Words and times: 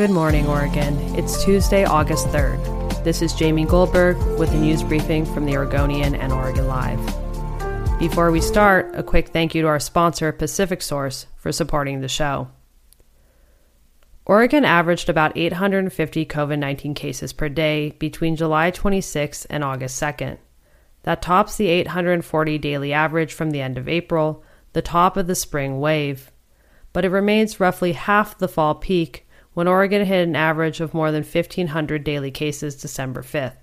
Good 0.00 0.08
morning, 0.08 0.46
Oregon. 0.46 0.96
It's 1.14 1.44
Tuesday, 1.44 1.84
August 1.84 2.28
3rd. 2.28 3.04
This 3.04 3.20
is 3.20 3.34
Jamie 3.34 3.66
Goldberg 3.66 4.16
with 4.38 4.50
a 4.50 4.56
news 4.56 4.82
briefing 4.82 5.26
from 5.26 5.44
the 5.44 5.58
Oregonian 5.58 6.14
and 6.14 6.32
Oregon 6.32 6.66
Live. 6.66 6.98
Before 7.98 8.30
we 8.30 8.40
start, 8.40 8.90
a 8.94 9.02
quick 9.02 9.28
thank 9.28 9.54
you 9.54 9.60
to 9.60 9.68
our 9.68 9.78
sponsor, 9.78 10.32
Pacific 10.32 10.80
Source, 10.80 11.26
for 11.36 11.52
supporting 11.52 12.00
the 12.00 12.08
show. 12.08 12.48
Oregon 14.24 14.64
averaged 14.64 15.10
about 15.10 15.36
850 15.36 16.24
COVID 16.24 16.58
19 16.58 16.94
cases 16.94 17.34
per 17.34 17.50
day 17.50 17.90
between 17.98 18.36
July 18.36 18.70
26 18.70 19.44
and 19.50 19.62
August 19.62 20.00
2nd. 20.00 20.38
That 21.02 21.20
tops 21.20 21.58
the 21.58 21.66
840 21.66 22.56
daily 22.56 22.94
average 22.94 23.34
from 23.34 23.50
the 23.50 23.60
end 23.60 23.76
of 23.76 23.86
April, 23.86 24.42
the 24.72 24.80
top 24.80 25.18
of 25.18 25.26
the 25.26 25.34
spring 25.34 25.78
wave. 25.78 26.32
But 26.94 27.04
it 27.04 27.10
remains 27.10 27.60
roughly 27.60 27.92
half 27.92 28.38
the 28.38 28.48
fall 28.48 28.74
peak 28.74 29.26
when 29.54 29.68
Oregon 29.68 30.04
hit 30.04 30.26
an 30.26 30.36
average 30.36 30.80
of 30.80 30.94
more 30.94 31.10
than 31.10 31.22
1,500 31.22 32.04
daily 32.04 32.30
cases 32.30 32.76
December 32.76 33.22
5th. 33.22 33.56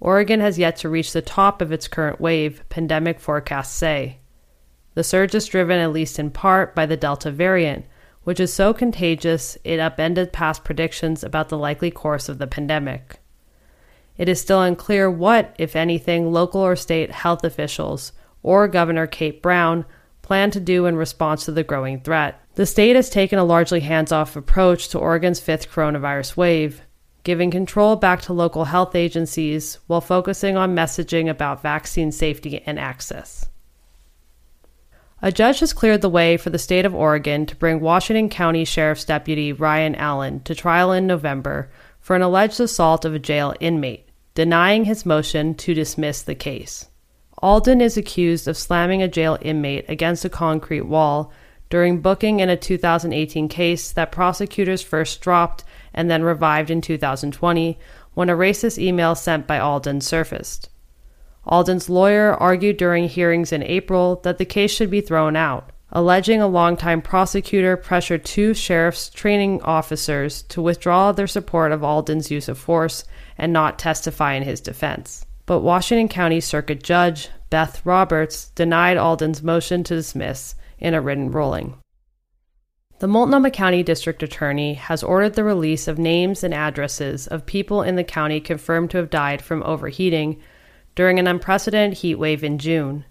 Oregon 0.00 0.40
has 0.40 0.58
yet 0.58 0.76
to 0.76 0.88
reach 0.88 1.12
the 1.12 1.22
top 1.22 1.60
of 1.60 1.72
its 1.72 1.88
current 1.88 2.20
wave, 2.20 2.62
pandemic 2.68 3.18
forecasts 3.18 3.74
say. 3.74 4.18
The 4.94 5.04
surge 5.04 5.34
is 5.34 5.46
driven 5.46 5.78
at 5.78 5.92
least 5.92 6.18
in 6.18 6.30
part 6.30 6.74
by 6.74 6.86
the 6.86 6.96
Delta 6.96 7.30
variant, 7.30 7.86
which 8.24 8.40
is 8.40 8.52
so 8.52 8.74
contagious 8.74 9.56
it 9.64 9.80
upended 9.80 10.32
past 10.32 10.64
predictions 10.64 11.24
about 11.24 11.48
the 11.48 11.58
likely 11.58 11.90
course 11.90 12.28
of 12.28 12.38
the 12.38 12.46
pandemic. 12.46 13.20
It 14.16 14.28
is 14.28 14.40
still 14.40 14.60
unclear 14.60 15.10
what, 15.10 15.54
if 15.58 15.74
anything, 15.74 16.32
local 16.32 16.60
or 16.60 16.76
state 16.76 17.10
health 17.10 17.44
officials 17.44 18.12
or 18.42 18.68
Governor 18.68 19.06
Kate 19.06 19.40
Brown 19.40 19.84
plan 20.28 20.50
to 20.50 20.60
do 20.60 20.84
in 20.84 20.94
response 20.94 21.46
to 21.46 21.52
the 21.52 21.64
growing 21.64 21.98
threat. 22.00 22.38
The 22.54 22.66
state 22.66 22.96
has 22.96 23.08
taken 23.08 23.38
a 23.38 23.44
largely 23.44 23.80
hands 23.80 24.12
off 24.12 24.36
approach 24.36 24.88
to 24.88 24.98
Oregon's 24.98 25.40
fifth 25.40 25.70
coronavirus 25.70 26.36
wave, 26.36 26.82
giving 27.24 27.50
control 27.50 27.96
back 27.96 28.20
to 28.22 28.34
local 28.34 28.66
health 28.66 28.94
agencies 28.94 29.78
while 29.86 30.02
focusing 30.02 30.54
on 30.54 30.76
messaging 30.76 31.30
about 31.30 31.62
vaccine 31.62 32.12
safety 32.12 32.62
and 32.66 32.78
access. 32.78 33.48
A 35.22 35.32
judge 35.32 35.60
has 35.60 35.72
cleared 35.72 36.02
the 36.02 36.10
way 36.10 36.36
for 36.36 36.50
the 36.50 36.58
state 36.58 36.84
of 36.84 36.94
Oregon 36.94 37.46
to 37.46 37.56
bring 37.56 37.80
Washington 37.80 38.28
County 38.28 38.66
Sheriff's 38.66 39.06
Deputy 39.06 39.54
Ryan 39.54 39.94
Alden 39.94 40.40
to 40.40 40.54
trial 40.54 40.92
in 40.92 41.06
November 41.06 41.70
for 42.00 42.14
an 42.14 42.20
alleged 42.20 42.60
assault 42.60 43.06
of 43.06 43.14
a 43.14 43.18
jail 43.18 43.54
inmate, 43.60 44.10
denying 44.34 44.84
his 44.84 45.06
motion 45.06 45.54
to 45.54 45.72
dismiss 45.72 46.20
the 46.20 46.34
case. 46.34 46.86
Alden 47.40 47.80
is 47.80 47.96
accused 47.96 48.48
of 48.48 48.56
slamming 48.56 49.00
a 49.00 49.08
jail 49.08 49.38
inmate 49.40 49.84
against 49.88 50.24
a 50.24 50.28
concrete 50.28 50.82
wall 50.82 51.32
during 51.70 52.00
booking 52.00 52.40
in 52.40 52.48
a 52.48 52.56
2018 52.56 53.48
case 53.48 53.92
that 53.92 54.10
prosecutors 54.10 54.82
first 54.82 55.20
dropped 55.20 55.62
and 55.94 56.10
then 56.10 56.22
revived 56.24 56.70
in 56.70 56.80
2020 56.80 57.78
when 58.14 58.28
a 58.28 58.36
racist 58.36 58.78
email 58.78 59.14
sent 59.14 59.46
by 59.46 59.58
Alden 59.58 60.00
surfaced. 60.00 60.70
Alden's 61.46 61.88
lawyer 61.88 62.34
argued 62.34 62.76
during 62.76 63.08
hearings 63.08 63.52
in 63.52 63.62
April 63.62 64.16
that 64.24 64.38
the 64.38 64.44
case 64.44 64.72
should 64.72 64.90
be 64.90 65.00
thrown 65.00 65.36
out, 65.36 65.70
alleging 65.92 66.42
a 66.42 66.48
longtime 66.48 67.00
prosecutor 67.00 67.76
pressured 67.76 68.24
two 68.24 68.52
sheriff's 68.52 69.08
training 69.10 69.62
officers 69.62 70.42
to 70.42 70.60
withdraw 70.60 71.12
their 71.12 71.28
support 71.28 71.70
of 71.70 71.84
Alden's 71.84 72.30
use 72.30 72.48
of 72.48 72.58
force 72.58 73.04
and 73.38 73.52
not 73.52 73.78
testify 73.78 74.34
in 74.34 74.42
his 74.42 74.60
defense. 74.60 75.24
But 75.48 75.60
Washington 75.60 76.08
County 76.08 76.40
Circuit 76.40 76.82
Judge 76.82 77.30
Beth 77.48 77.80
Roberts 77.86 78.50
denied 78.50 78.98
Alden's 78.98 79.42
motion 79.42 79.82
to 79.84 79.94
dismiss 79.94 80.54
in 80.78 80.92
a 80.92 81.00
written 81.00 81.30
ruling. 81.30 81.78
The 82.98 83.08
Multnomah 83.08 83.52
County 83.52 83.82
District 83.82 84.22
Attorney 84.22 84.74
has 84.74 85.02
ordered 85.02 85.36
the 85.36 85.44
release 85.44 85.88
of 85.88 85.98
names 85.98 86.44
and 86.44 86.52
addresses 86.52 87.26
of 87.26 87.46
people 87.46 87.80
in 87.80 87.96
the 87.96 88.04
county 88.04 88.42
confirmed 88.42 88.90
to 88.90 88.98
have 88.98 89.08
died 89.08 89.40
from 89.40 89.62
overheating 89.62 90.38
during 90.94 91.18
an 91.18 91.26
unprecedented 91.26 92.00
heat 92.00 92.16
wave 92.16 92.44
in 92.44 92.58
June. 92.58 93.06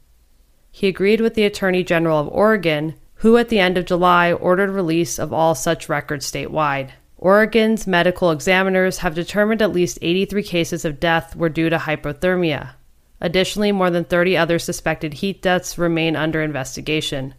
He 0.70 0.88
agreed 0.88 1.22
with 1.22 1.34
the 1.34 1.46
Attorney 1.46 1.84
General 1.84 2.20
of 2.20 2.28
Oregon, 2.28 2.94
who 3.16 3.38
at 3.38 3.50
the 3.50 3.58
end 3.58 3.80
of 3.80 3.86
July 3.86 4.32
ordered 4.32 4.70
release 4.70 5.18
of 5.18 5.34
all 5.34 5.56
such 5.56 5.90
records 5.90 6.32
statewide. 6.32 6.92
Oregon's 7.18 7.88
medical 7.88 8.30
examiners 8.30 9.00
have 9.00 9.16
determined 9.16 9.62
at 9.62 9.74
least 9.74 9.98
83 10.02 10.44
cases 10.44 10.86
of 10.86 11.00
death 11.00 11.36
were 11.36 11.50
due 11.50 11.70
to 11.70 11.78
hyperthermia. 11.78 12.74
Additionally, 13.20 13.72
more 13.72 13.90
than 13.90 14.04
30 14.04 14.38
other 14.38 14.60
suspected 14.60 15.16
heat 15.16 15.42
deaths 15.42 15.78
remain 15.78 16.16
under 16.16 16.42
investigation. 16.42 17.34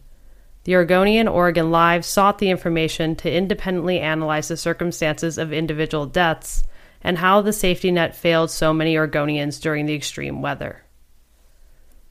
The 0.65 0.75
Oregonian 0.75 1.29
Oregon 1.29 1.71
Live 1.71 2.03
sought 2.03 2.39
the 2.39 2.49
information 2.49 3.15
to 3.17 3.31
independently 3.31 4.01
analyze 4.01 4.49
the 4.49 4.57
circumstances 4.57 5.37
of 5.37 5.53
individual 5.53 6.05
deaths 6.05 6.63
and 7.01 7.17
how 7.17 7.41
the 7.41 7.53
safety 7.53 7.91
net 7.91 8.13
failed 8.13 8.51
so 8.51 8.73
many 8.73 8.95
Oregonians 8.95 9.61
during 9.61 9.85
the 9.85 9.95
extreme 9.95 10.41
weather. 10.41 10.83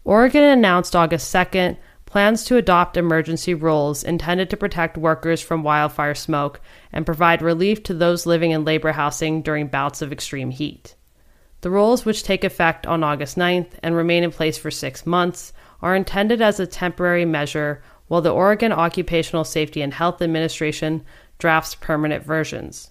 Oregon 0.05 0.43
announced 0.43 0.97
August 0.97 1.33
2nd 1.34 1.77
plans 2.09 2.43
to 2.43 2.57
adopt 2.57 2.97
emergency 2.97 3.53
rules 3.53 4.03
intended 4.03 4.49
to 4.49 4.57
protect 4.57 4.97
workers 4.97 5.43
from 5.43 5.63
wildfire 5.63 6.15
smoke 6.15 6.59
and 6.91 7.05
provide 7.05 7.43
relief 7.43 7.83
to 7.83 7.93
those 7.93 8.25
living 8.25 8.51
in 8.51 8.65
labor 8.65 8.93
housing 8.93 9.43
during 9.43 9.67
bouts 9.67 10.01
of 10.01 10.11
extreme 10.11 10.51
heat. 10.51 10.95
The 11.61 11.71
rules, 11.71 12.07
which 12.07 12.23
take 12.23 12.45
effect 12.45 12.87
on 12.87 13.05
August 13.05 13.37
9th 13.37 13.73
and 13.83 13.95
remain 13.95 14.25
in 14.25 14.31
place 14.31 14.57
for 14.57 14.71
six 14.71 15.05
months, 15.05 15.53
are 15.83 15.95
intended 15.95 16.41
as 16.41 16.59
a 16.59 16.67
temporary 16.67 17.27
measure 17.27 17.83
while 18.07 18.23
the 18.23 18.33
Oregon 18.33 18.73
Occupational 18.73 19.45
Safety 19.45 19.83
and 19.83 19.93
Health 19.93 20.23
Administration 20.23 21.05
drafts 21.39 21.75
permanent 21.75 22.25
versions. 22.25 22.91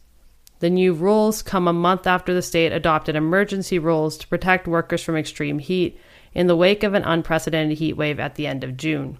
The 0.59 0.69
new 0.69 0.93
rules 0.93 1.41
come 1.41 1.67
a 1.67 1.73
month 1.73 2.07
after 2.07 2.33
the 2.33 2.41
state 2.41 2.71
adopted 2.71 3.15
emergency 3.15 3.77
rules 3.77 4.17
to 4.17 4.27
protect 4.27 4.67
workers 4.67 5.03
from 5.03 5.15
extreme 5.15 5.59
heat 5.59 5.99
in 6.33 6.47
the 6.47 6.55
wake 6.55 6.83
of 6.83 6.93
an 6.93 7.03
unprecedented 7.03 7.77
heat 7.77 7.93
wave 7.93 8.19
at 8.19 8.35
the 8.35 8.47
end 8.47 8.63
of 8.63 8.77
June. 8.77 9.19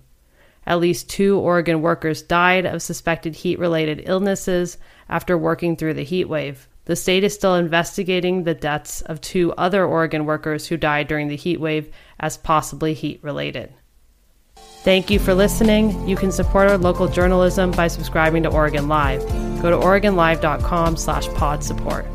At 0.66 0.80
least 0.80 1.10
two 1.10 1.40
Oregon 1.40 1.82
workers 1.82 2.22
died 2.22 2.66
of 2.66 2.82
suspected 2.82 3.36
heat 3.36 3.58
related 3.58 4.04
illnesses 4.06 4.78
after 5.08 5.38
working 5.38 5.76
through 5.76 5.94
the 5.94 6.04
heat 6.04 6.26
wave. 6.26 6.68
The 6.86 6.96
state 6.96 7.24
is 7.24 7.34
still 7.34 7.56
investigating 7.56 8.44
the 8.44 8.54
deaths 8.54 9.02
of 9.02 9.22
two 9.22 9.54
other 9.54 9.86
Oregon 9.86 10.26
workers 10.26 10.68
who 10.68 10.78
died 10.78 11.08
during 11.08 11.28
the 11.28 11.36
heat 11.36 11.60
wave 11.60 11.94
as 12.20 12.38
possibly 12.38 12.94
heat 12.94 13.20
related. 13.22 13.74
Thank 14.56 15.10
you 15.10 15.20
for 15.20 15.34
listening. 15.34 16.08
You 16.08 16.16
can 16.16 16.32
support 16.32 16.70
our 16.70 16.78
local 16.78 17.08
journalism 17.08 17.72
by 17.72 17.88
subscribing 17.88 18.44
to 18.44 18.50
Oregon 18.50 18.88
Live. 18.88 19.47
Go 19.62 19.70
to 19.70 19.78
OregonLive.com 19.78 20.98
slash 20.98 21.28
pod 21.30 21.64
support. 21.64 22.06